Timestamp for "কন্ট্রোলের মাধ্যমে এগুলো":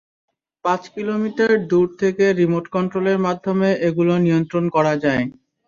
2.75-4.13